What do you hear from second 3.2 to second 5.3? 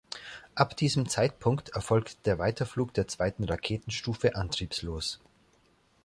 Raketenstufe antriebslos.